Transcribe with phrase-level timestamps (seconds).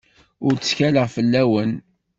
[0.45, 1.71] Ur ttkaleɣ fell-awen.